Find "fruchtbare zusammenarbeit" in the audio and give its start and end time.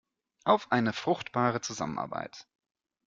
0.93-2.47